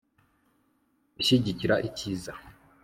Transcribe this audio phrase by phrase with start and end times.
[1.15, 2.31] gushyigikira icyiza